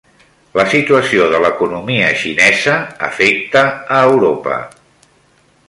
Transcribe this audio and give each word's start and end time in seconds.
La 0.59 0.63
situació 0.69 1.27
de 1.33 1.41
l'economia 1.43 2.07
xinesa 2.21 2.79
afecta 3.09 3.63
a 3.99 4.01
Europa. 4.09 4.57